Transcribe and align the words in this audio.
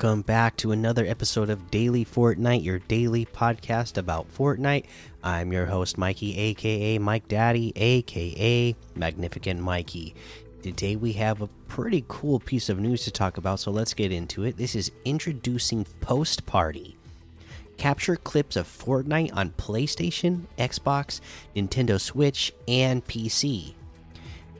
Welcome 0.00 0.22
back 0.22 0.56
to 0.58 0.70
another 0.70 1.04
episode 1.04 1.50
of 1.50 1.72
Daily 1.72 2.04
Fortnite, 2.04 2.62
your 2.62 2.78
daily 2.78 3.26
podcast 3.26 3.98
about 3.98 4.32
Fortnite. 4.32 4.84
I'm 5.24 5.52
your 5.52 5.66
host, 5.66 5.98
Mikey, 5.98 6.38
aka 6.38 6.98
Mike 6.98 7.26
Daddy, 7.26 7.72
aka 7.74 8.76
Magnificent 8.94 9.60
Mikey. 9.60 10.14
Today 10.62 10.94
we 10.94 11.14
have 11.14 11.42
a 11.42 11.48
pretty 11.66 12.04
cool 12.06 12.38
piece 12.38 12.68
of 12.68 12.78
news 12.78 13.02
to 13.06 13.10
talk 13.10 13.38
about, 13.38 13.58
so 13.58 13.72
let's 13.72 13.92
get 13.92 14.12
into 14.12 14.44
it. 14.44 14.56
This 14.56 14.76
is 14.76 14.92
introducing 15.04 15.84
Post 16.00 16.46
Party. 16.46 16.96
Capture 17.76 18.14
clips 18.14 18.54
of 18.54 18.68
Fortnite 18.68 19.34
on 19.34 19.50
PlayStation, 19.50 20.42
Xbox, 20.56 21.20
Nintendo 21.56 22.00
Switch, 22.00 22.52
and 22.68 23.04
PC. 23.04 23.74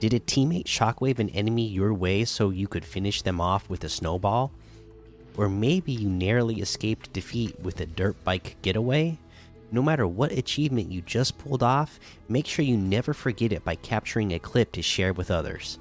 Did 0.01 0.15
a 0.15 0.19
teammate 0.19 0.65
shockwave 0.65 1.21
an 1.21 1.29
enemy 1.29 1.69
your 1.69 1.95
way 1.95 2.25
so 2.25 2.51
you 2.51 2.67
could 2.67 2.85
finish 2.85 3.23
them 3.23 3.41
off 3.41 3.71
with 3.71 3.85
a 3.85 3.89
snowball? 3.89 4.51
Or 5.39 5.49
maybe 5.49 5.93
you 5.93 6.09
narrowly 6.09 6.57
escaped 6.57 7.13
defeat 7.13 7.59
with 7.61 7.81
a 7.81 7.87
dirt 7.87 8.23
bike 8.25 8.57
getaway? 8.61 9.21
No 9.71 9.81
matter 9.83 10.07
what 10.07 10.33
achievement 10.33 10.91
you 10.91 11.01
just 11.01 11.39
pulled 11.39 11.63
off, 11.63 12.01
make 12.29 12.45
sure 12.45 12.65
you 12.65 12.77
never 12.77 13.15
forget 13.15 13.53
it 13.53 13.65
by 13.65 13.77
capturing 13.77 14.33
a 14.33 14.41
clip 14.41 14.73
to 14.73 14.83
share 14.83 15.13
with 15.13 15.31
others. 15.31 15.79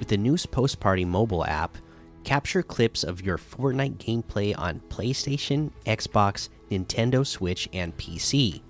With 0.00 0.08
the 0.08 0.16
new 0.16 0.36
Post 0.50 0.80
Party 0.80 1.04
mobile 1.04 1.44
app, 1.44 1.78
capture 2.24 2.64
clips 2.64 3.04
of 3.04 3.22
your 3.22 3.38
Fortnite 3.38 3.98
gameplay 3.98 4.58
on 4.58 4.80
PlayStation, 4.88 5.70
Xbox, 5.86 6.48
Nintendo 6.68 7.24
Switch, 7.24 7.68
and 7.72 7.96
PC. 7.96 8.60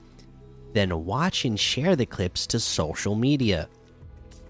Then 0.74 1.06
watch 1.06 1.46
and 1.46 1.58
share 1.58 1.96
the 1.96 2.04
clips 2.04 2.46
to 2.48 2.60
social 2.60 3.14
media. 3.14 3.70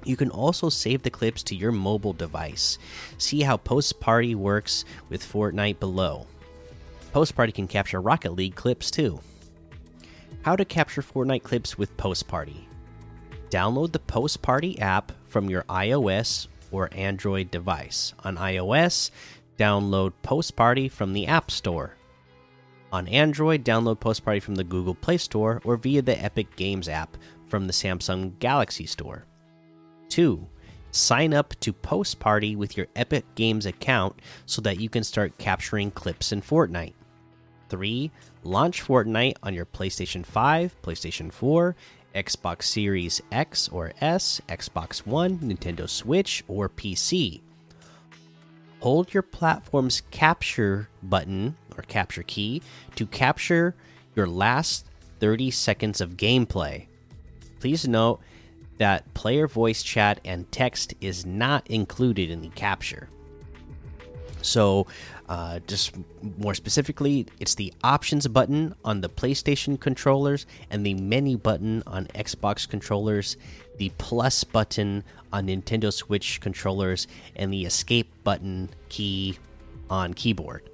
You 0.05 0.17
can 0.17 0.31
also 0.31 0.69
save 0.69 1.03
the 1.03 1.11
clips 1.11 1.43
to 1.45 1.57
your 1.57 1.73
mobile 1.73 2.13
device. 2.13 2.79
See 3.19 3.43
how 3.43 3.57
Post 3.57 4.01
Party 4.01 4.35
works 4.35 4.85
with 5.09 5.25
Fortnite 5.25 5.81
below. 5.81 6.27
Post 7.13 7.35
Party 7.37 7.53
can 7.53 7.67
capture 7.67 8.01
Rocket 8.01 8.33
League 8.33 8.55
clips 8.55 8.91
too. 8.91 9.21
How 10.43 10.57
to 10.57 10.65
capture 10.65 11.03
Fortnite 11.03 11.43
clips 11.43 11.79
with 11.79 11.97
Post 11.97 12.29
Party. 12.29 12.69
Download 13.51 13.93
the 13.93 13.99
Post 13.99 14.43
Party 14.43 14.79
app 14.81 15.13
from 15.27 15.49
your 15.49 15.63
iOS 15.65 16.49
or 16.71 16.89
Android 16.93 17.51
device. 17.51 18.13
On 18.25 18.37
iOS, 18.37 19.11
download 19.57 20.13
Post 20.23 20.57
Party 20.57 20.89
from 20.89 21.13
the 21.13 21.27
App 21.27 21.51
Store. 21.51 21.97
On 22.93 23.09
Android, 23.09 23.65
download 23.65 24.01
Post 24.01 24.25
Party 24.25 24.41
from 24.41 24.57
the 24.57 24.65
Google 24.65 24.95
Play 24.95 25.19
Store 25.19 25.63
or 25.65 25.77
via 25.77 26.03
the 26.03 26.23
Epic 26.23 26.57
Games 26.57 26.89
app 26.89 27.17
from 27.47 27.67
the 27.67 27.73
Samsung 27.73 28.39
Galaxy 28.39 28.87
Store. 28.87 29.25
2. 30.15 30.47
Sign 30.93 31.35
up 31.35 31.59
to 31.59 31.73
Post 31.73 32.21
Party 32.21 32.55
with 32.55 32.77
your 32.77 32.87
Epic 32.95 33.25
Games 33.35 33.67
account 33.67 34.15
so 34.47 34.63
that 34.63 34.79
you 34.79 34.89
can 34.89 35.03
start 35.03 35.37
capturing 35.39 35.91
clips 35.91 36.31
in 36.31 36.41
Fortnite. 36.41 36.93
3. 37.69 38.13
Launch 38.45 38.81
Fortnite 38.81 39.35
on 39.43 39.55
your 39.55 39.67
PlayStation 39.67 40.25
5, 40.25 40.81
PlayStation 40.83 41.33
4, 41.33 41.75
Xbox 42.15 42.63
Series 42.63 43.21
X 43.33 43.69
or 43.71 43.93
S, 44.01 44.41
Xbox 44.49 45.05
One, 45.05 45.39
Nintendo 45.39 45.89
Switch, 45.89 46.45
or 46.47 46.69
PC. 46.69 47.41
Hold 48.79 49.13
your 49.13 49.25
platform's 49.25 50.01
capture 50.13 50.89
button 51.03 51.57
or 51.77 51.83
capture 51.83 52.23
key 52.23 52.63
to 52.95 53.05
capture 53.05 53.75
your 54.15 54.29
last 54.29 54.87
30 55.19 55.51
seconds 55.51 56.01
of 56.01 56.17
gameplay. 56.17 56.87
Please 57.59 57.89
note 57.89 58.21
that 58.79 59.13
player 59.15 59.47
voice 59.47 59.83
chat 59.83 60.21
and 60.25 60.51
text 60.51 60.95
is 61.01 61.25
not 61.25 61.67
included 61.71 62.31
in 62.31 62.41
the 62.41 62.49
capture. 62.51 63.09
So, 64.43 64.87
uh, 65.29 65.61
just 65.67 65.95
more 66.39 66.55
specifically, 66.55 67.27
it's 67.41 67.55
the 67.55 67.73
options 67.83 68.29
button 68.29 68.75
on 68.85 69.01
the 69.01 69.09
PlayStation 69.09 69.81
controllers 69.81 70.45
and 70.71 70.85
the 70.85 70.95
menu 70.95 71.39
button 71.39 71.83
on 71.87 72.07
Xbox 72.09 72.69
controllers, 72.69 73.39
the 73.79 73.91
plus 73.97 74.45
button 74.45 75.03
on 75.33 75.47
Nintendo 75.47 75.91
Switch 75.93 76.41
controllers, 76.41 77.07
and 77.37 77.53
the 77.53 77.65
escape 77.65 78.13
button 78.23 78.69
key 78.91 79.39
on 79.89 80.13
keyboard. 80.13 80.69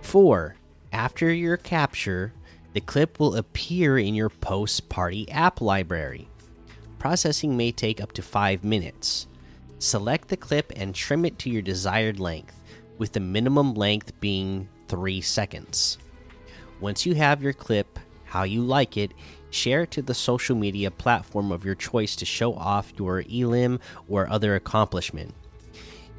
4. 0.00 0.56
After 0.92 1.32
your 1.32 1.56
capture, 1.56 2.32
the 2.72 2.80
clip 2.80 3.20
will 3.20 3.36
appear 3.36 3.98
in 3.98 4.14
your 4.14 4.30
post 4.30 4.88
party 4.88 5.30
app 5.30 5.60
library. 5.60 6.28
Processing 7.04 7.54
may 7.54 7.70
take 7.70 8.00
up 8.00 8.12
to 8.12 8.22
5 8.22 8.64
minutes. 8.64 9.26
Select 9.78 10.28
the 10.28 10.38
clip 10.38 10.72
and 10.74 10.94
trim 10.94 11.26
it 11.26 11.38
to 11.40 11.50
your 11.50 11.60
desired 11.60 12.18
length, 12.18 12.58
with 12.96 13.12
the 13.12 13.20
minimum 13.20 13.74
length 13.74 14.18
being 14.20 14.66
3 14.88 15.20
seconds. 15.20 15.98
Once 16.80 17.04
you 17.04 17.14
have 17.14 17.42
your 17.42 17.52
clip 17.52 17.98
how 18.24 18.44
you 18.44 18.62
like 18.62 18.96
it, 18.96 19.12
share 19.50 19.82
it 19.82 19.90
to 19.90 20.00
the 20.00 20.14
social 20.14 20.56
media 20.56 20.90
platform 20.90 21.52
of 21.52 21.62
your 21.62 21.74
choice 21.74 22.16
to 22.16 22.24
show 22.24 22.54
off 22.54 22.94
your 22.96 23.22
elim 23.30 23.80
or 24.08 24.26
other 24.30 24.54
accomplishment. 24.54 25.34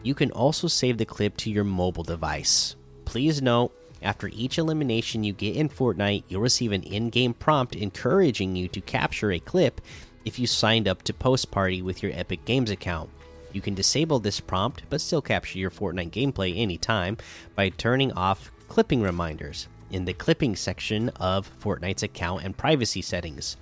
You 0.03 0.13
can 0.13 0.29
also 0.29 0.67
save 0.67 0.99
the 0.99 1.05
clip 1.05 1.35
to 1.37 1.49
your 1.49 1.63
mobile 1.63 2.03
device. 2.03 2.75
Please 3.05 3.41
note, 3.41 3.75
after 4.03 4.27
each 4.27 4.59
elimination 4.59 5.23
you 5.23 5.33
get 5.33 5.55
in 5.55 5.67
Fortnite, 5.67 6.25
you'll 6.27 6.41
receive 6.41 6.71
an 6.71 6.83
in 6.83 7.09
game 7.09 7.33
prompt 7.33 7.75
encouraging 7.75 8.55
you 8.55 8.67
to 8.67 8.81
capture 8.81 9.31
a 9.31 9.39
clip 9.39 9.81
if 10.25 10.39
you 10.39 10.47
signed 10.47 10.87
up 10.87 11.03
to 11.03 11.13
Post 11.13 11.51
Party 11.51 11.81
with 11.81 12.03
your 12.03 12.11
Epic 12.13 12.43
Games 12.45 12.71
account. 12.71 13.09
You 13.53 13.61
can 13.61 13.75
disable 13.75 14.19
this 14.19 14.41
prompt 14.41 14.83
but 14.89 14.99
still 14.99 15.21
capture 15.21 15.59
your 15.59 15.71
Fortnite 15.71 16.11
gameplay 16.11 16.57
anytime 16.57 17.17
by 17.55 17.69
turning 17.69 18.11
off 18.11 18.51
clipping 18.67 19.01
reminders 19.01 19.67
in 19.91 20.05
the 20.05 20.13
clipping 20.13 20.55
section 20.55 21.09
of 21.09 21.49
Fortnite's 21.59 22.03
account 22.03 22.43
and 22.43 22.57
privacy 22.57 23.01
settings. 23.01 23.55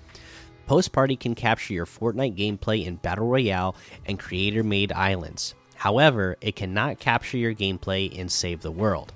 Post 0.66 0.94
Party 0.94 1.16
can 1.16 1.36
capture 1.36 1.74
your 1.74 1.86
Fortnite 1.86 2.38
gameplay 2.38 2.86
in 2.86 2.96
Battle 2.96 3.28
Royale 3.28 3.76
and 4.06 4.18
creator 4.18 4.64
made 4.64 4.92
islands. 4.94 5.54
However, 5.76 6.38
it 6.40 6.56
cannot 6.56 7.00
capture 7.00 7.38
your 7.38 7.54
gameplay 7.54 8.12
in 8.12 8.30
Save 8.30 8.62
the 8.62 8.72
World. 8.72 9.12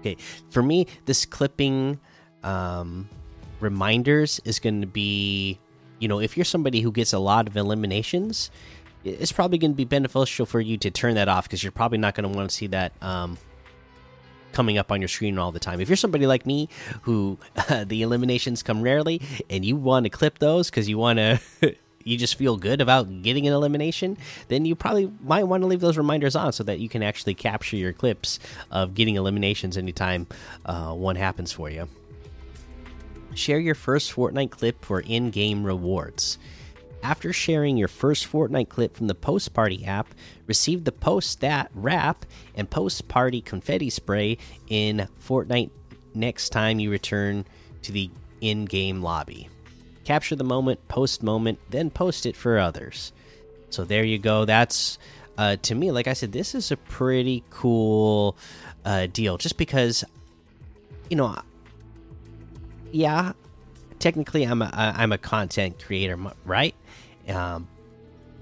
Okay, 0.00 0.16
for 0.50 0.62
me, 0.62 0.86
this 1.06 1.24
clipping 1.24 1.98
um, 2.42 3.08
reminders 3.60 4.40
is 4.44 4.58
going 4.58 4.82
to 4.82 4.86
be 4.86 5.58
you 6.00 6.08
know, 6.08 6.18
if 6.18 6.36
you're 6.36 6.44
somebody 6.44 6.80
who 6.80 6.90
gets 6.90 7.12
a 7.12 7.18
lot 7.18 7.46
of 7.46 7.56
eliminations, 7.56 8.50
it's 9.04 9.32
probably 9.32 9.58
going 9.58 9.70
to 9.70 9.76
be 9.76 9.84
beneficial 9.84 10.46
for 10.46 10.60
you 10.60 10.76
to 10.78 10.90
turn 10.90 11.14
that 11.14 11.28
off 11.28 11.44
because 11.44 11.62
you're 11.62 11.70
probably 11.70 11.98
not 11.98 12.14
going 12.14 12.30
to 12.30 12.36
want 12.36 12.50
to 12.50 12.56
see 12.56 12.66
that 12.68 12.92
um, 13.00 13.38
coming 14.52 14.78
up 14.78 14.90
on 14.90 15.00
your 15.00 15.08
screen 15.08 15.38
all 15.38 15.52
the 15.52 15.60
time. 15.60 15.80
If 15.80 15.88
you're 15.88 15.96
somebody 15.96 16.26
like 16.26 16.46
me 16.46 16.68
who 17.02 17.38
uh, 17.68 17.84
the 17.86 18.02
eliminations 18.02 18.62
come 18.62 18.82
rarely 18.82 19.20
and 19.48 19.64
you 19.64 19.76
want 19.76 20.04
to 20.04 20.10
clip 20.10 20.38
those 20.38 20.68
because 20.70 20.88
you 20.88 20.98
want 20.98 21.18
to. 21.18 21.40
you 22.02 22.16
just 22.16 22.36
feel 22.36 22.56
good 22.56 22.80
about 22.80 23.20
getting 23.20 23.46
an 23.46 23.52
elimination, 23.52 24.16
then 24.48 24.64
you 24.64 24.74
probably 24.74 25.12
might 25.22 25.44
want 25.44 25.62
to 25.62 25.66
leave 25.66 25.80
those 25.80 25.98
reminders 25.98 26.34
on 26.34 26.50
so 26.50 26.64
that 26.64 26.80
you 26.80 26.88
can 26.88 27.02
actually 27.02 27.34
capture 27.34 27.76
your 27.76 27.92
clips 27.92 28.38
of 28.70 28.94
getting 28.94 29.16
eliminations 29.16 29.76
anytime 29.76 30.26
uh, 30.64 30.94
one 30.94 31.14
happens 31.14 31.52
for 31.52 31.68
you. 31.68 31.86
Share 33.34 33.58
your 33.58 33.74
first 33.74 34.12
Fortnite 34.12 34.50
clip 34.50 34.84
for 34.84 35.00
in 35.00 35.30
game 35.30 35.64
rewards. 35.64 36.38
After 37.02 37.32
sharing 37.32 37.76
your 37.76 37.88
first 37.88 38.30
Fortnite 38.30 38.68
clip 38.68 38.96
from 38.96 39.06
the 39.06 39.14
Post 39.14 39.54
Party 39.54 39.84
app, 39.86 40.08
receive 40.46 40.84
the 40.84 40.92
Post 40.92 41.30
Stat 41.30 41.70
Wrap 41.74 42.26
and 42.54 42.68
Post 42.68 43.08
Party 43.08 43.40
Confetti 43.40 43.88
Spray 43.88 44.36
in 44.68 45.08
Fortnite 45.20 45.70
next 46.14 46.50
time 46.50 46.78
you 46.78 46.90
return 46.90 47.46
to 47.82 47.92
the 47.92 48.10
in 48.40 48.64
game 48.66 49.00
lobby. 49.02 49.48
Capture 50.04 50.36
the 50.36 50.44
moment, 50.44 50.86
post 50.88 51.22
moment, 51.22 51.58
then 51.70 51.90
post 51.90 52.26
it 52.26 52.36
for 52.36 52.58
others. 52.58 53.12
So 53.70 53.84
there 53.84 54.04
you 54.04 54.18
go. 54.18 54.44
That's 54.44 54.98
uh, 55.38 55.56
to 55.62 55.74
me, 55.74 55.90
like 55.90 56.06
I 56.06 56.12
said, 56.12 56.32
this 56.32 56.54
is 56.54 56.70
a 56.70 56.76
pretty 56.76 57.44
cool 57.50 58.36
uh, 58.84 59.06
deal. 59.06 59.38
Just 59.38 59.56
because, 59.56 60.04
you 61.08 61.16
know, 61.16 61.40
yeah, 62.92 63.32
technically 63.98 64.44
I'm 64.44 64.62
a 64.62 64.70
I'm 64.72 65.12
a 65.12 65.18
content 65.18 65.82
creator, 65.84 66.18
right? 66.44 66.74
Um, 67.28 67.68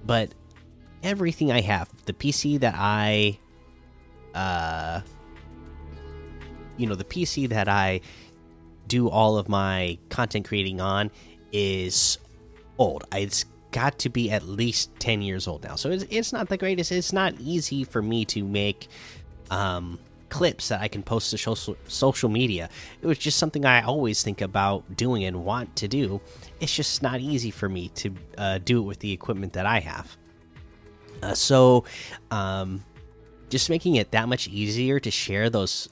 but 0.04 0.32
everything 1.02 1.52
I 1.52 1.60
have, 1.60 1.90
the 2.06 2.12
PC 2.12 2.60
that 2.60 2.74
I, 2.76 3.38
uh, 4.34 5.00
you 6.76 6.86
know, 6.86 6.94
the 6.94 7.04
PC 7.04 7.48
that 7.50 7.68
I 7.68 8.00
do 8.86 9.08
all 9.08 9.36
of 9.36 9.48
my 9.48 9.98
content 10.08 10.46
creating 10.48 10.80
on 10.80 11.10
is 11.52 12.18
old. 12.78 13.04
It's 13.14 13.44
got 13.70 13.98
to 14.00 14.08
be 14.08 14.30
at 14.30 14.44
least 14.44 14.90
10 14.98 15.20
years 15.22 15.46
old 15.46 15.62
now. 15.64 15.74
So 15.74 15.90
it's, 15.90 16.04
it's 16.08 16.32
not 16.32 16.48
the 16.48 16.56
greatest. 16.56 16.90
It's 16.90 17.12
not 17.12 17.34
easy 17.38 17.84
for 17.84 18.00
me 18.00 18.24
to 18.26 18.42
make 18.42 18.88
um, 19.50 19.98
clips 20.28 20.68
that 20.68 20.80
I 20.80 20.88
can 20.88 21.02
post 21.02 21.30
to 21.30 21.38
social 21.38 21.76
social 21.86 22.28
media. 22.28 22.68
It 23.00 23.06
was 23.06 23.18
just 23.18 23.38
something 23.38 23.64
I 23.64 23.82
always 23.82 24.22
think 24.22 24.40
about 24.40 24.96
doing 24.96 25.24
and 25.24 25.44
want 25.44 25.74
to 25.76 25.88
do. 25.88 26.20
It's 26.60 26.74
just 26.74 27.02
not 27.02 27.20
easy 27.20 27.50
for 27.50 27.68
me 27.68 27.88
to 27.90 28.14
uh, 28.36 28.58
do 28.58 28.80
it 28.80 28.86
with 28.86 28.98
the 29.00 29.12
equipment 29.12 29.52
that 29.54 29.66
I 29.66 29.80
have. 29.80 30.16
Uh, 31.22 31.34
so, 31.34 31.84
um, 32.30 32.84
just 33.48 33.70
making 33.70 33.96
it 33.96 34.10
that 34.12 34.28
much 34.28 34.48
easier 34.48 35.00
to 35.00 35.10
share 35.10 35.50
those 35.50 35.88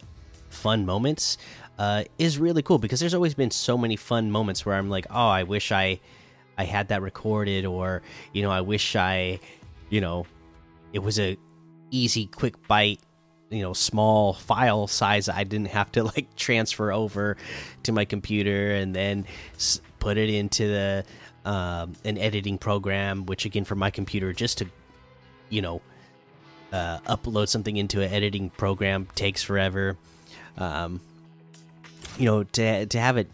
fun 0.51 0.87
moments 0.87 1.39
uh, 1.79 2.05
is 2.19 2.39
really 2.39 2.63
cool 2.63 2.79
because 2.79 3.01
there's 3.01 3.15
always 3.15 3.35
been 3.35 3.51
so 3.51 3.77
many 3.77 3.97
fun 3.97 4.31
moments 4.31 4.65
where 4.65 4.77
I'm 4.77 4.89
like, 4.89 5.07
oh, 5.11 5.29
I 5.29 5.43
wish 5.43 5.73
I 5.73 6.01
I 6.59 6.65
had 6.65 6.89
that 6.89 7.03
recorded, 7.03 7.67
or 7.67 8.03
you 8.33 8.43
know, 8.43 8.51
I 8.51 8.63
wish 8.63 8.97
I, 8.97 9.41
you 9.91 10.01
know, 10.01 10.27
it 10.93 11.01
was 11.01 11.19
a 11.19 11.37
easy, 11.91 12.27
quick 12.27 12.67
bite, 12.67 13.01
you 13.51 13.63
know, 13.63 13.73
small 13.73 14.33
file 14.33 14.87
size. 14.87 15.29
I 15.29 15.45
didn't 15.45 15.69
have 15.69 15.93
to 15.93 16.05
like 16.17 16.35
transfer 16.37 16.93
over 16.93 17.37
to 17.85 17.93
my 17.93 18.05
computer 18.05 18.73
and 18.73 18.95
then 18.95 19.27
put 19.99 20.19
it 20.19 20.31
into 20.31 20.67
the 20.67 21.05
um, 21.45 21.95
an 22.05 22.19
editing 22.19 22.59
program, 22.59 23.27
which 23.27 23.45
again 23.45 23.65
for 23.65 23.77
my 23.77 23.91
computer 23.91 24.33
just 24.33 24.59
to, 24.59 24.67
you 25.49 25.63
know, 25.63 25.81
uh, 26.73 26.99
upload 27.01 27.49
something 27.49 27.77
into 27.77 28.03
an 28.03 28.13
editing 28.13 28.51
program 28.51 29.07
takes 29.15 29.43
forever. 29.43 29.97
Um, 30.59 31.01
you 32.19 32.25
know, 32.25 32.43
to 32.43 32.87
to 32.87 32.99
have 32.99 33.17
it 33.17 33.31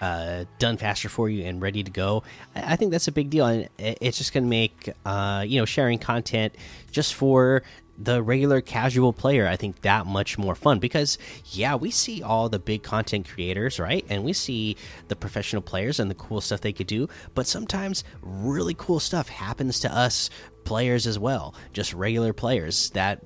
uh, 0.00 0.44
done 0.58 0.76
faster 0.76 1.08
for 1.08 1.28
you 1.28 1.44
and 1.44 1.60
ready 1.60 1.82
to 1.82 1.90
go. 1.90 2.22
I, 2.54 2.72
I 2.72 2.76
think 2.76 2.90
that's 2.90 3.08
a 3.08 3.12
big 3.12 3.30
deal, 3.30 3.46
and 3.46 3.68
it's 3.78 4.16
just 4.16 4.32
going 4.32 4.44
to 4.44 4.50
make 4.50 4.90
uh, 5.04 5.44
you 5.46 5.60
know 5.60 5.66
sharing 5.66 5.98
content 5.98 6.54
just 6.90 7.14
for 7.14 7.62
the 8.02 8.22
regular 8.22 8.60
casual 8.60 9.12
player 9.12 9.46
i 9.46 9.56
think 9.56 9.80
that 9.82 10.06
much 10.06 10.38
more 10.38 10.54
fun 10.54 10.78
because 10.78 11.18
yeah 11.52 11.74
we 11.74 11.90
see 11.90 12.22
all 12.22 12.48
the 12.48 12.58
big 12.58 12.82
content 12.82 13.28
creators 13.28 13.78
right? 13.80 14.04
And 14.08 14.24
we 14.24 14.32
see 14.32 14.76
the 15.08 15.16
professional 15.16 15.62
players 15.62 15.98
and 15.98 16.10
the 16.10 16.14
cool 16.14 16.40
stuff 16.40 16.60
they 16.60 16.72
could 16.72 16.86
do. 16.86 17.08
But 17.34 17.46
sometimes 17.46 18.04
really 18.22 18.74
cool 18.76 19.00
stuff 19.00 19.28
happens 19.28 19.80
to 19.80 19.94
us 19.94 20.30
players 20.64 21.06
as 21.06 21.18
well 21.18 21.54
just 21.72 21.94
regular 21.94 22.32
players 22.32 22.90
that 22.90 23.20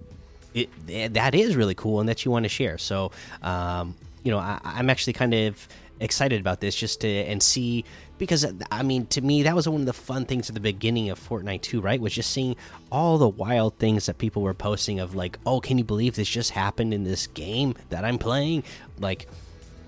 it, 0.55 0.71
that 1.15 1.35
is 1.35 1.56
really 1.56 1.75
cool 1.75 1.99
and 1.99 2.09
that 2.09 2.25
you 2.25 2.31
want 2.31 2.44
to 2.44 2.49
share. 2.49 2.79
So 2.79 3.11
um, 3.43 3.97
you 4.23 4.31
know 4.31 4.38
I, 4.38 4.59
i'm 4.65 4.88
actually 4.91 5.12
kind 5.12 5.35
of 5.35 5.69
excited 6.00 6.41
about 6.41 6.61
this 6.61 6.75
just 6.75 7.03
to 7.03 7.09
and 7.09 7.43
see 7.43 7.85
because 8.25 8.47
I 8.71 8.82
mean 8.82 9.06
to 9.06 9.21
me 9.21 9.43
that 9.44 9.55
was 9.55 9.69
one 9.69 9.82
of 9.82 9.87
the 9.87 9.93
fun 9.93 10.25
things 10.25 10.49
at 10.49 10.55
the 10.55 10.61
beginning 10.61 11.11
of 11.11 11.19
Fortnite 11.21 11.62
2 11.62 11.81
right? 11.81 12.00
Was 12.00 12.15
just 12.15 12.31
seeing 12.31 12.56
all 12.91 13.19
the 13.19 13.29
wild 13.29 13.79
things 13.79 14.06
that 14.06 14.19
people 14.19 14.43
were 14.43 14.55
posting 14.55 15.00
of 15.00 15.15
like 15.15 15.38
oh 15.47 15.61
can 15.61 15.79
you 15.79 15.85
believe 15.85 16.17
this 16.17 16.29
just 16.29 16.50
happened 16.50 16.94
in 16.94 17.05
this 17.05 17.26
game 17.29 17.75
that 17.91 18.05
I'm 18.05 18.19
playing? 18.19 18.65
Like 18.99 19.29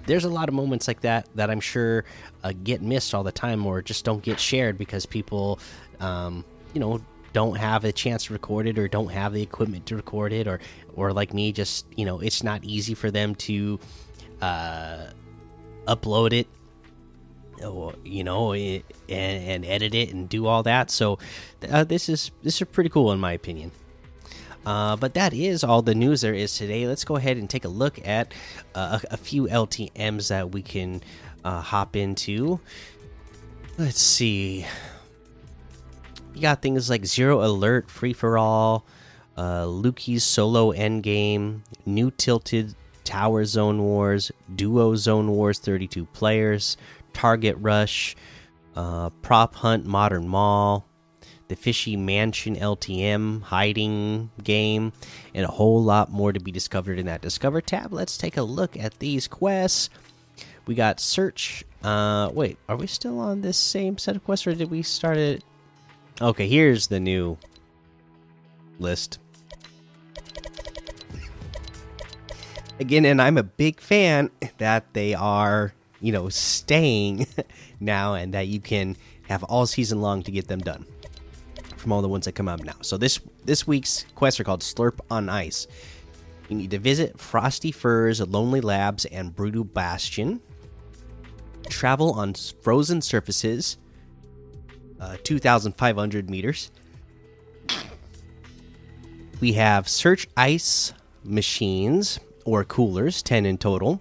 there's 0.07 0.25
a 0.25 0.29
lot 0.31 0.49
of 0.49 0.55
moments 0.55 0.89
like 0.89 1.01
that 1.01 1.29
that 1.35 1.51
I'm 1.51 1.61
sure 1.61 2.05
uh, 2.43 2.53
get 2.63 2.81
missed 2.81 3.15
all 3.15 3.25
the 3.25 3.33
time 3.33 3.67
or 3.67 3.83
just 3.83 4.05
don't 4.05 4.23
get 4.23 4.39
shared 4.39 4.79
because 4.79 5.05
people 5.05 5.59
um, 6.01 6.45
you 6.73 6.81
know 6.81 7.01
don't 7.33 7.57
have 7.57 7.85
a 7.85 7.93
chance 7.93 8.25
to 8.25 8.33
record 8.33 8.67
it 8.67 8.79
or 8.79 8.89
don't 8.89 9.11
have 9.11 9.35
the 9.35 9.43
equipment 9.43 9.85
to 9.87 9.97
record 9.97 10.33
it 10.33 10.47
or 10.47 10.59
or 10.95 11.13
like 11.13 11.35
me 11.35 11.53
just 11.53 11.87
you 11.95 12.05
know 12.05 12.19
it's 12.21 12.43
not 12.43 12.65
easy 12.65 12.95
for 12.95 13.11
them 13.11 13.35
to 13.35 13.79
uh 14.41 15.07
upload 15.87 16.33
it 16.33 16.47
you 18.05 18.25
know 18.25 18.53
and, 18.53 18.83
and, 19.09 19.65
edit 19.65 19.95
it 19.95 20.13
and 20.13 20.29
do 20.29 20.47
all 20.47 20.63
that. 20.63 20.91
So 20.91 21.19
uh, 21.69 21.85
this 21.85 22.09
is 22.09 22.31
this 22.43 22.61
is 22.61 22.69
pretty 22.69 22.91
cool 22.91 23.13
in 23.13 23.19
my 23.19 23.33
opinion. 23.33 23.73
Uh, 24.65 24.97
but 24.97 25.15
that 25.15 25.33
is 25.33 25.63
all 25.63 25.81
the 25.81 25.95
news 25.95 26.23
there 26.23 26.35
is 26.35 26.57
today. 26.57 26.89
Let's 26.89 27.05
go 27.05 27.15
ahead 27.15 27.37
and 27.37 27.49
take 27.49 27.65
a 27.65 27.69
look 27.69 28.05
at 28.05 28.35
uh, 28.75 28.99
a, 29.11 29.15
a, 29.15 29.17
few 29.17 29.45
ltms 29.45 30.29
that 30.29 30.51
we 30.51 30.61
can 30.61 31.03
uh, 31.45 31.61
hop 31.61 31.95
into. 31.95 32.59
Let's 33.79 34.03
see. 34.03 34.67
You 36.35 36.43
got 36.43 36.63
things 36.63 36.91
like 36.91 37.07
zero 37.07 37.45
alert 37.45 37.89
free 37.89 38.13
for 38.13 38.37
all 38.37 38.85
uh, 39.37 39.65
Lukey's 39.65 40.25
solo 40.25 40.73
endgame 40.73 41.61
new 41.85 42.11
tilted 42.11 42.75
Tower 43.05 43.45
Zone 43.45 43.83
Wars, 43.83 44.33
Duo 44.55 44.97
Zone 44.97 45.31
Wars 45.31 45.61
32 45.61 46.07
players, 46.07 46.77
Target 47.17 47.57
Rush, 47.59 48.15
uh, 48.75 49.09
Prop 49.23 49.55
Hunt 49.55 49.87
Modern 49.87 50.29
Mall, 50.29 50.87
the 51.49 51.57
Fishy 51.57 51.97
Mansion 51.97 52.57
LTM 52.57 53.41
hiding 53.41 54.31
game, 54.45 54.93
and 55.35 55.47
a 55.47 55.49
whole 55.49 55.83
lot 55.83 56.11
more 56.11 56.31
to 56.35 56.41
be 56.41 56.53
discovered 56.53 56.99
in 56.99 57.07
that 57.07 57.23
Discover 57.23 57.63
tab. 57.63 57.91
Let's 57.91 58.19
take 58.19 58.37
a 58.37 58.43
look 58.43 58.77
at 58.77 58.99
these 58.99 59.29
quests. 59.29 59.89
We 60.67 60.75
got 60.75 61.01
Search. 61.01 61.65
Uh, 61.83 62.31
wait, 62.35 62.59
are 62.69 62.77
we 62.77 62.87
still 62.87 63.19
on 63.19 63.41
this 63.41 63.57
same 63.57 63.97
set 63.97 64.15
of 64.15 64.23
quests, 64.23 64.47
or 64.47 64.55
did 64.55 64.71
we 64.71 64.83
start 64.83 65.17
it? 65.17 65.43
Okay, 66.21 66.47
here's 66.47 66.89
the 66.89 67.01
new 67.01 67.39
list. 68.79 69.19
again, 72.79 73.05
and 73.05 73.21
I'm 73.21 73.39
a 73.39 73.43
big 73.43 73.81
fan 73.81 74.31
that 74.59 74.93
they 74.93 75.15
are, 75.15 75.73
you 76.01 76.13
know, 76.13 76.29
staying 76.29 77.27
now 77.81 78.15
and 78.15 78.35
that 78.35 78.49
you 78.49 78.61
can 78.61 78.97
have 79.29 79.43
all 79.45 79.67
season 79.67 80.01
long 80.01 80.23
to 80.23 80.31
get 80.31 80.49
them 80.49 80.61
done 80.61 80.87
from 81.77 81.93
all 81.93 82.03
the 82.03 82.09
ones 82.09 82.25
that 82.25 82.33
come 82.33 82.49
up 82.49 82.63
now. 82.65 82.75
So 82.83 82.97
this 82.97 83.21
this 83.45 83.67
week's 83.67 84.05
quests 84.15 84.41
are 84.41 84.45
called 84.45 84.61
Slurp 84.61 85.01
on 85.11 85.29
Ice. 85.29 85.67
You 86.49 86.57
need 86.57 86.71
to 86.71 86.79
visit 86.79 87.19
Frosty 87.19 87.73
Firs, 87.73 88.21
Lonely 88.21 88.61
Labs, 88.61 89.05
and 89.05 89.35
Brutal 89.35 89.65
Bastion. 89.65 90.41
Travel 91.69 92.13
on 92.13 92.35
frozen 92.35 93.03
surfaces, 93.03 93.77
uh, 95.01 95.17
2,500 95.25 96.31
meters. 96.31 96.71
We 99.41 99.55
have 99.55 99.89
search 99.89 100.29
ice 100.37 100.93
machines 101.25 102.21
or 102.45 102.65
coolers, 102.65 103.23
10 103.23 103.45
in 103.45 103.59
total. 103.59 104.01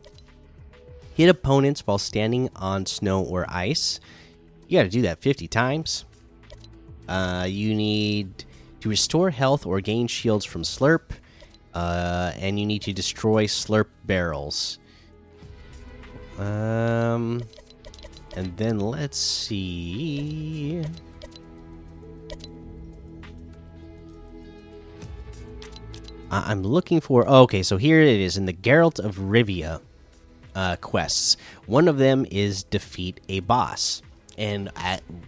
Hit 1.15 1.29
opponents 1.29 1.88
while 1.88 1.97
standing 1.97 2.50
on 2.57 2.85
snow 2.85 3.23
or 3.23 3.45
ice. 3.47 4.01
You 4.67 4.77
got 4.77 4.83
to 4.83 4.89
do 4.89 5.01
that 5.03 5.21
50 5.21 5.47
times. 5.47 6.03
Uh, 7.07 7.45
you 7.48 7.74
need 7.74 8.43
to 8.81 8.89
restore 8.89 9.29
health 9.29 9.65
or 9.65 9.79
gain 9.79 10.07
shields 10.07 10.43
from 10.43 10.63
Slurp. 10.63 11.12
Uh, 11.74 12.34
and 12.38 12.60
you 12.60 12.65
need 12.65 12.81
to 12.81 12.91
destroy 12.91 13.45
Slurp 13.45 13.88
barrels. 14.03 14.77
Um, 16.38 17.43
and 18.36 18.57
then 18.57 18.81
let's 18.81 19.17
see. 19.17 20.84
I'm 26.29 26.63
looking 26.63 27.00
for. 27.00 27.24
Oh, 27.25 27.43
okay, 27.43 27.63
so 27.63 27.77
here 27.77 28.01
it 28.01 28.19
is 28.19 28.36
in 28.36 28.45
the 28.45 28.53
Geralt 28.53 29.00
of 29.00 29.15
Rivia 29.15 29.79
uh, 30.55 30.77
quests. 30.77 31.38
One 31.67 31.88
of 31.88 31.97
them 31.97 32.25
is 32.31 32.63
defeat 32.63 33.19
a 33.29 33.41
boss, 33.41 34.01
and 34.38 34.71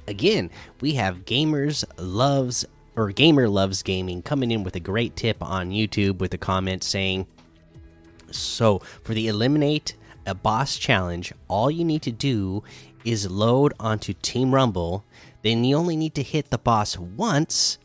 again, 0.08 0.50
we 0.82 0.94
have 0.94 1.26
gamers 1.26 1.84
loves 1.98 2.66
or 2.96 3.12
gamer 3.12 3.48
loves 3.48 3.84
gaming 3.84 4.24
coming 4.24 4.50
in 4.50 4.64
with 4.64 4.76
a 4.76 4.80
great 4.80 5.16
tip 5.16 5.38
on 5.42 5.70
YouTube 5.70 6.18
with 6.18 6.34
a 6.34 6.38
comment 6.38 6.84
saying, 6.84 7.28
"So 8.32 8.80
for 9.04 9.14
the 9.14 9.28
eliminate 9.28 9.96
a 10.26 10.34
boss 10.34 10.78
challenge, 10.78 11.32
all 11.48 11.70
you 11.70 11.86
need 11.86 12.02
to 12.02 12.12
do 12.12 12.64
is 13.06 13.30
load 13.30 13.74
onto 13.80 14.14
Team 14.14 14.54
Rumble. 14.54 15.06
Then 15.44 15.64
you 15.64 15.78
only 15.78 15.96
need 15.96 16.16
to 16.16 16.24
hit 16.24 16.50
the 16.50 16.58
boss 16.58 16.98
on." 16.98 17.78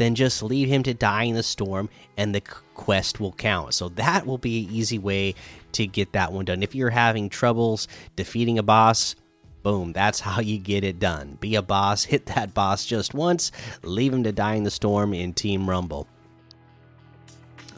Then 0.00 0.14
just 0.14 0.42
leave 0.42 0.68
him 0.68 0.82
to 0.84 0.94
die 0.94 1.24
in 1.24 1.34
the 1.34 1.42
storm 1.42 1.88
and 2.16 2.34
the 2.34 2.40
quest 2.74 3.20
will 3.20 3.32
count. 3.32 3.74
So 3.74 3.88
that 3.90 4.26
will 4.26 4.38
be 4.38 4.64
an 4.64 4.72
easy 4.72 4.98
way 4.98 5.34
to 5.72 5.86
get 5.86 6.12
that 6.12 6.32
one 6.32 6.44
done. 6.44 6.62
If 6.62 6.74
you're 6.74 6.90
having 6.90 7.28
troubles 7.28 7.88
defeating 8.16 8.58
a 8.58 8.62
boss, 8.62 9.14
boom, 9.62 9.92
that's 9.92 10.20
how 10.20 10.40
you 10.40 10.58
get 10.58 10.84
it 10.84 10.98
done. 10.98 11.36
Be 11.40 11.54
a 11.54 11.62
boss, 11.62 12.04
hit 12.12 12.26
that 12.26 12.54
boss 12.54 12.86
just 12.86 13.14
once, 13.14 13.52
leave 13.82 14.12
him 14.12 14.24
to 14.24 14.32
die 14.32 14.54
in 14.54 14.64
the 14.64 14.70
storm 14.70 15.12
in 15.12 15.32
Team 15.32 15.68
Rumble. 15.68 16.06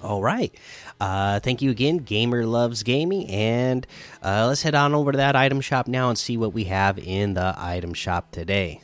All 0.02 0.21
right. 0.21 0.52
Uh, 1.00 1.41
thank 1.41 1.62
you 1.62 1.71
again, 1.71 1.99
Gamer 1.99 2.45
Loves 2.45 2.83
Gaming. 2.83 3.29
And 3.29 3.87
uh, 4.23 4.47
let's 4.49 4.62
head 4.62 4.75
on 4.75 4.95
over 4.95 5.12
to 5.12 5.19
that 5.19 5.37
item 5.37 5.61
shop 5.61 5.87
now 5.87 6.09
and 6.09 6.19
see 6.19 6.37
what 6.37 6.52
we 6.52 6.64
have 6.64 6.99
in 6.99 7.35
the 7.35 7.55
item 7.57 7.95
shop 7.95 8.33
today. 8.33 8.83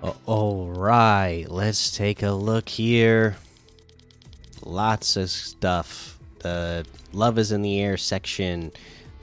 All 0.00 0.68
right, 0.68 1.44
let's 1.48 1.90
take 1.96 2.22
a 2.22 2.30
look 2.30 2.68
here. 2.68 3.36
Lots 4.62 5.16
of 5.16 5.28
stuff. 5.28 6.18
The 6.38 6.86
Love 7.12 7.36
is 7.38 7.50
in 7.50 7.62
the 7.62 7.80
Air 7.80 7.96
section, 7.96 8.70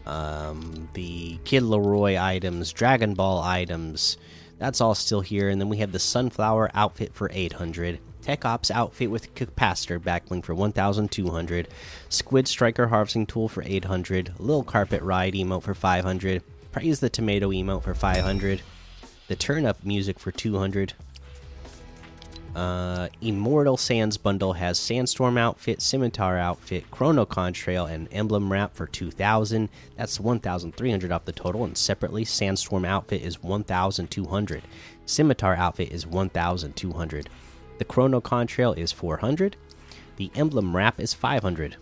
um, 0.06 0.90
the 0.94 1.40
Kid 1.46 1.64
LAROI 1.64 2.22
items, 2.22 2.74
Dragon 2.74 3.14
Ball 3.14 3.42
items. 3.42 4.18
That's 4.58 4.82
all 4.82 4.96
still 4.96 5.22
here. 5.22 5.48
And 5.48 5.62
then 5.62 5.70
we 5.70 5.78
have 5.78 5.94
the 5.94 6.00
Sunflower 6.00 6.72
outfit 6.74 7.14
for 7.14 7.30
800. 7.32 8.00
Tech 8.22 8.44
Ops 8.44 8.70
outfit 8.70 9.10
with 9.10 9.34
capacitor 9.34 10.00
backbling 10.00 10.44
for 10.44 10.54
1200. 10.54 11.70
Squid 12.10 12.48
Striker 12.50 12.88
harvesting 12.88 13.28
tool 13.28 13.48
for 13.48 13.64
800. 13.66 14.34
Little 14.40 14.64
Carpet 14.64 15.02
Ride 15.04 15.36
emote 15.36 15.64
for 15.64 15.74
500. 15.74 16.44
Praise 16.74 17.00
the 17.00 17.10
Tomato 17.10 17.52
emote 17.52 17.84
for 17.84 17.94
500 17.94 18.62
the 19.28 19.36
turn 19.36 19.66
up 19.66 19.84
music 19.84 20.20
for 20.20 20.32
200 20.32 20.94
Uh, 22.56 23.10
Immortal 23.20 23.76
Sands 23.76 24.18
bundle 24.18 24.54
has 24.54 24.80
Sandstorm 24.80 25.38
outfit, 25.38 25.82
Scimitar 25.82 26.38
outfit, 26.38 26.90
Chrono 26.90 27.26
Contrail, 27.26 27.92
and 27.92 28.08
Emblem 28.14 28.50
wrap 28.50 28.74
for 28.74 28.88
2,000. 28.88 29.68
That's 29.98 30.22
1,300 30.22 31.12
off 31.12 31.26
the 31.26 31.34
total. 31.34 31.66
And 31.66 31.78
separately, 31.78 32.24
Sandstorm 32.24 32.86
outfit 32.86 33.22
is 33.24 33.44
1,200. 33.44 34.64
Scimitar 35.06 35.56
outfit 35.56 35.92
is 35.92 36.08
1,200. 36.08 37.30
The 37.78 37.84
Chrono 37.86 38.22
Contrail 38.22 38.78
is 38.78 38.94
400. 38.94 39.58
The 40.16 40.32
Emblem 40.34 40.74
wrap 40.74 40.98
is 40.98 41.14
500. 41.14 41.76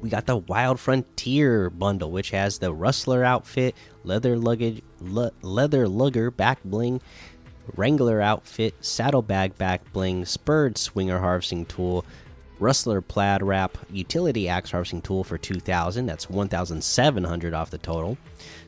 We 0.00 0.10
got 0.10 0.26
the 0.26 0.36
Wild 0.36 0.78
Frontier 0.78 1.70
bundle, 1.70 2.12
which 2.12 2.30
has 2.30 2.58
the 2.58 2.72
Rustler 2.72 3.24
outfit, 3.24 3.74
leather 4.04 4.36
luggage, 4.36 4.82
le 5.00 5.32
leather 5.42 5.88
lugger 5.88 6.30
back 6.30 6.62
bling, 6.64 7.00
Wrangler 7.76 8.20
outfit, 8.20 8.74
saddlebag 8.80 9.58
back 9.58 9.92
bling, 9.92 10.24
spurred 10.24 10.78
swinger 10.78 11.18
harvesting 11.18 11.66
tool, 11.66 12.04
Rustler 12.60 13.00
plaid 13.00 13.42
wrap, 13.42 13.78
utility 13.90 14.48
axe 14.48 14.70
harvesting 14.70 15.02
tool 15.02 15.24
for 15.24 15.38
2000. 15.38 16.06
That's 16.06 16.28
1700 16.28 17.54
off 17.54 17.70
the 17.70 17.78
total. 17.78 18.18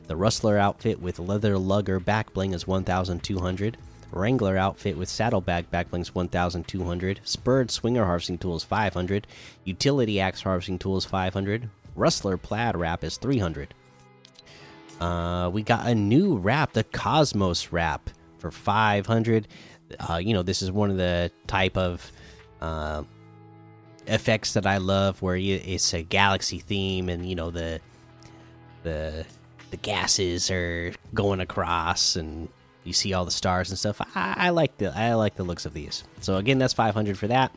The 0.07 0.15
Rustler 0.15 0.57
outfit 0.57 1.01
with 1.01 1.19
leather 1.19 1.57
lugger 1.57 1.99
back 1.99 2.33
bling 2.33 2.53
is 2.53 2.67
1200. 2.67 3.77
Wrangler 4.11 4.57
outfit 4.57 4.97
with 4.97 5.09
saddlebag 5.09 5.71
backlinks 5.71 6.09
1200. 6.13 7.21
Spurred 7.23 7.71
swinger 7.71 8.05
harvesting 8.05 8.37
tools 8.37 8.63
500. 8.63 9.27
Utility 9.63 10.19
axe 10.19 10.41
harvesting 10.41 10.79
tools 10.79 11.05
500. 11.05 11.69
Rustler 11.95 12.37
plaid 12.37 12.75
wrap 12.77 13.03
is 13.03 13.17
300. 13.17 13.73
Uh, 14.99 15.49
we 15.51 15.63
got 15.63 15.87
a 15.87 15.95
new 15.95 16.37
wrap, 16.37 16.73
the 16.73 16.83
Cosmos 16.83 17.71
wrap 17.71 18.09
for 18.37 18.51
500 18.51 19.47
uh, 20.09 20.17
you 20.17 20.33
know 20.33 20.43
this 20.43 20.61
is 20.61 20.71
one 20.71 20.89
of 20.89 20.97
the 20.97 21.31
type 21.47 21.77
of 21.77 22.11
uh, 22.61 23.03
effects 24.07 24.53
that 24.53 24.65
i 24.65 24.77
love 24.77 25.21
where 25.21 25.35
it's 25.35 25.93
a 25.93 26.01
galaxy 26.01 26.59
theme 26.59 27.09
and 27.09 27.27
you 27.27 27.35
know 27.35 27.51
the 27.51 27.79
the 28.83 29.25
the 29.69 29.77
gases 29.77 30.49
are 30.51 30.91
going 31.13 31.39
across 31.39 32.15
and 32.15 32.49
you 32.83 32.93
see 32.93 33.13
all 33.13 33.25
the 33.25 33.31
stars 33.31 33.69
and 33.69 33.77
stuff. 33.77 34.01
I, 34.15 34.35
I 34.37 34.49
like 34.49 34.77
the 34.77 34.95
i 34.97 35.13
like 35.13 35.35
the 35.35 35.43
looks 35.43 35.65
of 35.65 35.73
these. 35.73 36.03
So 36.21 36.37
again 36.37 36.59
that's 36.59 36.73
500 36.73 37.17
for 37.17 37.27
that. 37.27 37.55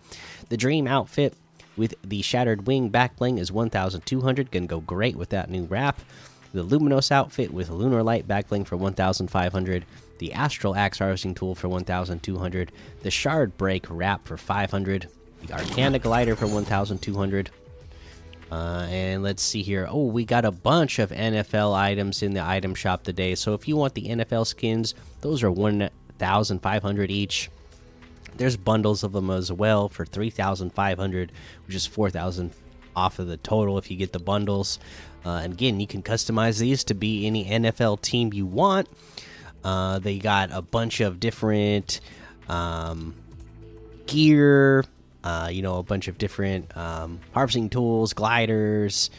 The 0.48 0.56
dream 0.56 0.86
outfit 0.86 1.34
with 1.76 1.94
the 2.02 2.22
shattered 2.22 2.66
wing 2.66 2.88
back 2.88 3.16
bling 3.16 3.38
is 3.38 3.50
1200 3.50 4.50
gonna 4.50 4.66
go 4.66 4.80
great 4.80 5.16
with 5.16 5.30
that 5.30 5.50
new 5.50 5.64
wrap. 5.64 6.00
The 6.52 6.62
luminous 6.62 7.10
outfit 7.10 7.52
with 7.52 7.70
lunar 7.70 8.02
light 8.02 8.28
back 8.28 8.48
bling 8.48 8.64
for 8.64 8.76
1500 8.76 9.84
the 10.18 10.32
Astral 10.32 10.76
Axe 10.76 10.98
Harvesting 10.98 11.34
Tool 11.34 11.54
for 11.54 11.68
1,200, 11.68 12.72
the 13.02 13.10
Shard 13.10 13.56
Break 13.56 13.86
Wrap 13.88 14.26
for 14.26 14.36
500, 14.36 15.08
the 15.46 15.52
Arcana 15.52 15.98
Glider 15.98 16.36
for 16.36 16.46
1,200. 16.46 17.50
Uh, 18.54 18.86
and 18.88 19.24
let's 19.24 19.42
see 19.42 19.62
here. 19.62 19.88
Oh, 19.90 20.04
we 20.04 20.24
got 20.24 20.44
a 20.44 20.52
bunch 20.52 21.00
of 21.00 21.10
NFL 21.10 21.74
items 21.74 22.22
in 22.22 22.34
the 22.34 22.44
item 22.44 22.76
shop 22.76 23.02
today. 23.02 23.34
So 23.34 23.52
if 23.52 23.66
you 23.66 23.74
want 23.74 23.94
the 23.94 24.06
NFL 24.06 24.46
skins, 24.46 24.94
those 25.22 25.42
are 25.42 25.50
1,500 25.50 27.10
each. 27.10 27.50
There's 28.36 28.56
bundles 28.56 29.02
of 29.02 29.10
them 29.10 29.28
as 29.28 29.50
well 29.50 29.88
for 29.88 30.06
3,500, 30.06 31.32
which 31.66 31.74
is 31.74 31.84
4,000 31.84 32.52
off 32.94 33.18
of 33.18 33.26
the 33.26 33.38
total 33.38 33.76
if 33.76 33.90
you 33.90 33.96
get 33.96 34.12
the 34.12 34.20
bundles. 34.20 34.78
Uh, 35.26 35.40
and 35.42 35.54
again, 35.54 35.80
you 35.80 35.88
can 35.88 36.04
customize 36.04 36.60
these 36.60 36.84
to 36.84 36.94
be 36.94 37.26
any 37.26 37.46
NFL 37.46 38.02
team 38.02 38.32
you 38.32 38.46
want. 38.46 38.88
Uh, 39.64 39.98
they 39.98 40.20
got 40.20 40.50
a 40.52 40.62
bunch 40.62 41.00
of 41.00 41.18
different 41.18 41.98
um, 42.48 43.16
gear, 44.06 44.84
uh, 45.24 45.48
you 45.50 45.62
know, 45.62 45.78
a 45.78 45.82
bunch 45.82 46.06
of 46.06 46.18
different 46.18 46.76
um, 46.76 47.18
harvesting 47.32 47.70
tools, 47.70 48.12
gliders, 48.12 49.10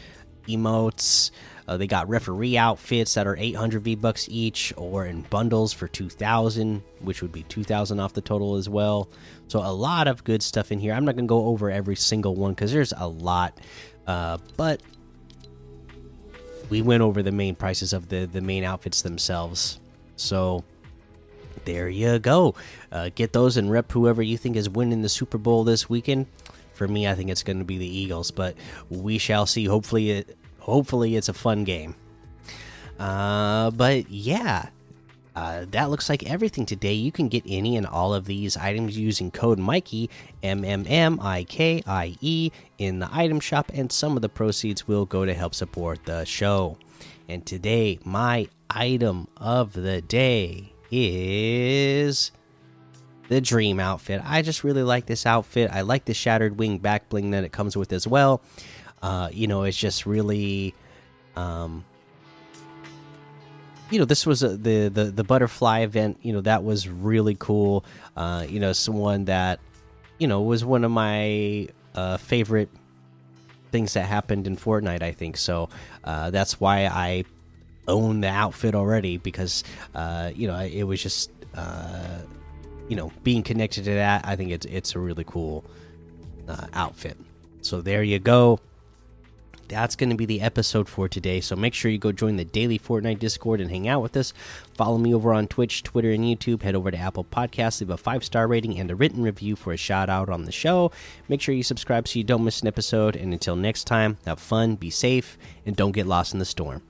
emotes. 0.46 1.32
Uh, 1.68 1.76
they 1.76 1.88
got 1.88 2.08
referee 2.08 2.56
outfits 2.56 3.14
that 3.14 3.26
are 3.26 3.36
800 3.36 3.82
V 3.82 3.96
bucks 3.96 4.28
each, 4.30 4.72
or 4.76 5.04
in 5.04 5.22
bundles 5.22 5.72
for 5.72 5.88
2,000, 5.88 6.80
which 7.00 7.22
would 7.22 7.32
be 7.32 7.42
2,000 7.42 7.98
off 7.98 8.12
the 8.12 8.20
total 8.20 8.54
as 8.54 8.68
well. 8.68 9.08
So 9.48 9.58
a 9.58 9.72
lot 9.72 10.06
of 10.06 10.22
good 10.22 10.42
stuff 10.44 10.70
in 10.70 10.78
here. 10.78 10.94
I'm 10.94 11.04
not 11.04 11.16
gonna 11.16 11.26
go 11.26 11.46
over 11.46 11.70
every 11.70 11.96
single 11.96 12.36
one 12.36 12.52
because 12.52 12.72
there's 12.72 12.92
a 12.96 13.08
lot, 13.08 13.58
uh, 14.06 14.38
but 14.56 14.80
we 16.70 16.82
went 16.82 17.02
over 17.02 17.20
the 17.22 17.32
main 17.32 17.56
prices 17.56 17.92
of 17.92 18.08
the 18.08 18.26
the 18.26 18.40
main 18.40 18.62
outfits 18.62 19.02
themselves. 19.02 19.80
So 20.14 20.62
there 21.66 21.90
you 21.90 22.18
go. 22.18 22.54
Uh, 22.90 23.10
get 23.14 23.34
those 23.34 23.58
and 23.58 23.70
rep 23.70 23.92
whoever 23.92 24.22
you 24.22 24.38
think 24.38 24.56
is 24.56 24.70
winning 24.70 25.02
the 25.02 25.08
Super 25.10 25.36
Bowl 25.36 25.64
this 25.64 25.90
weekend. 25.90 26.26
For 26.72 26.88
me, 26.88 27.06
I 27.06 27.14
think 27.14 27.30
it's 27.30 27.42
going 27.42 27.58
to 27.58 27.64
be 27.64 27.78
the 27.78 27.86
Eagles, 27.86 28.30
but 28.30 28.54
we 28.88 29.18
shall 29.18 29.46
see. 29.46 29.66
Hopefully, 29.66 30.10
it 30.10 30.36
hopefully 30.58 31.16
it's 31.16 31.28
a 31.28 31.34
fun 31.34 31.64
game. 31.64 31.94
Uh, 32.98 33.70
but 33.72 34.10
yeah, 34.10 34.68
uh, 35.34 35.66
that 35.70 35.90
looks 35.90 36.08
like 36.08 36.28
everything 36.30 36.64
today. 36.64 36.94
You 36.94 37.12
can 37.12 37.28
get 37.28 37.44
any 37.46 37.76
and 37.76 37.86
all 37.86 38.14
of 38.14 38.24
these 38.24 38.56
items 38.56 38.96
using 38.96 39.30
code 39.30 39.58
Mikey 39.58 40.08
M 40.42 40.64
M 40.64 40.84
M 40.88 41.18
I 41.20 41.44
K 41.44 41.82
I 41.86 42.16
E 42.20 42.50
in 42.78 43.00
the 43.00 43.08
item 43.12 43.40
shop, 43.40 43.70
and 43.74 43.90
some 43.90 44.16
of 44.16 44.22
the 44.22 44.28
proceeds 44.28 44.86
will 44.86 45.04
go 45.04 45.24
to 45.24 45.34
help 45.34 45.54
support 45.54 46.04
the 46.04 46.24
show. 46.24 46.78
And 47.28 47.44
today, 47.44 47.98
my 48.04 48.48
item 48.70 49.28
of 49.36 49.72
the 49.72 50.00
day 50.00 50.72
is 50.90 52.32
the 53.28 53.40
dream 53.40 53.80
outfit. 53.80 54.20
I 54.24 54.42
just 54.42 54.64
really 54.64 54.82
like 54.82 55.06
this 55.06 55.26
outfit. 55.26 55.70
I 55.72 55.80
like 55.80 56.04
the 56.04 56.14
shattered 56.14 56.58
wing 56.58 56.78
back 56.78 57.08
bling 57.08 57.30
that 57.32 57.44
it 57.44 57.52
comes 57.52 57.76
with 57.76 57.92
as 57.92 58.06
well. 58.06 58.40
Uh, 59.02 59.28
you 59.32 59.46
know, 59.46 59.64
it's 59.64 59.76
just 59.76 60.06
really, 60.06 60.74
um, 61.34 61.84
you 63.90 63.98
know, 63.98 64.04
this 64.04 64.26
was 64.26 64.42
a, 64.42 64.56
the 64.56 64.88
the 64.88 65.04
the 65.04 65.24
butterfly 65.24 65.80
event. 65.80 66.18
You 66.22 66.32
know, 66.32 66.40
that 66.40 66.64
was 66.64 66.88
really 66.88 67.36
cool. 67.38 67.84
Uh, 68.16 68.46
you 68.48 68.58
know, 68.60 68.72
someone 68.72 69.26
that, 69.26 69.60
you 70.18 70.26
know, 70.26 70.42
was 70.42 70.64
one 70.64 70.84
of 70.84 70.90
my 70.90 71.68
uh, 71.94 72.16
favorite 72.16 72.70
things 73.72 73.94
that 73.94 74.06
happened 74.06 74.46
in 74.46 74.56
Fortnite. 74.56 75.02
I 75.02 75.12
think 75.12 75.36
so. 75.36 75.68
Uh, 76.04 76.30
that's 76.30 76.60
why 76.60 76.86
I 76.86 77.24
own 77.88 78.20
the 78.20 78.28
outfit 78.28 78.74
already 78.74 79.16
because 79.16 79.64
uh, 79.94 80.30
you 80.34 80.46
know 80.46 80.58
it 80.58 80.84
was 80.84 81.02
just 81.02 81.30
uh, 81.54 82.18
you 82.88 82.96
know 82.96 83.10
being 83.22 83.42
connected 83.42 83.84
to 83.84 83.94
that. 83.94 84.26
I 84.26 84.36
think 84.36 84.50
it's 84.50 84.66
it's 84.66 84.94
a 84.94 84.98
really 84.98 85.24
cool 85.24 85.64
uh, 86.48 86.66
outfit. 86.72 87.16
So 87.62 87.80
there 87.80 88.02
you 88.02 88.18
go. 88.18 88.60
That's 89.68 89.96
going 89.96 90.10
to 90.10 90.16
be 90.16 90.26
the 90.26 90.42
episode 90.42 90.88
for 90.88 91.08
today. 91.08 91.40
So 91.40 91.56
make 91.56 91.74
sure 91.74 91.90
you 91.90 91.98
go 91.98 92.12
join 92.12 92.36
the 92.36 92.44
daily 92.44 92.78
Fortnite 92.78 93.18
Discord 93.18 93.60
and 93.60 93.68
hang 93.68 93.88
out 93.88 94.00
with 94.00 94.16
us. 94.16 94.32
Follow 94.74 94.96
me 94.96 95.12
over 95.12 95.34
on 95.34 95.48
Twitch, 95.48 95.82
Twitter, 95.82 96.12
and 96.12 96.22
YouTube. 96.22 96.62
Head 96.62 96.76
over 96.76 96.92
to 96.92 96.96
Apple 96.96 97.24
Podcasts, 97.24 97.80
leave 97.80 97.90
a 97.90 97.96
five 97.96 98.22
star 98.24 98.46
rating 98.46 98.78
and 98.78 98.90
a 98.90 98.94
written 98.94 99.22
review 99.22 99.56
for 99.56 99.72
a 99.72 99.76
shout 99.76 100.08
out 100.08 100.28
on 100.28 100.44
the 100.44 100.52
show. 100.52 100.92
Make 101.28 101.40
sure 101.40 101.54
you 101.54 101.64
subscribe 101.64 102.06
so 102.06 102.18
you 102.18 102.24
don't 102.24 102.44
miss 102.44 102.60
an 102.60 102.68
episode. 102.68 103.16
And 103.16 103.32
until 103.32 103.56
next 103.56 103.84
time, 103.84 104.18
have 104.24 104.38
fun, 104.38 104.76
be 104.76 104.90
safe, 104.90 105.36
and 105.64 105.74
don't 105.74 105.92
get 105.92 106.06
lost 106.06 106.32
in 106.32 106.38
the 106.38 106.44
storm. 106.44 106.82